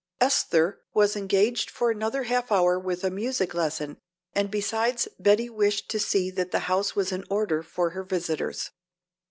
[0.19, 3.99] Esther was engaged for another half hour with a music lesson
[4.33, 8.71] and besides Betty wished to see that the house was in order for her visitors.